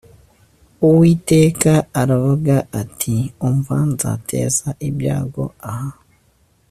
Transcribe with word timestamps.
uwiteka 0.87 1.73
aravuga 2.01 2.55
ati 2.81 3.15
umva 3.47 3.75
nzateza 3.91 4.67
ibyago 4.87 5.43
aha 5.71 5.89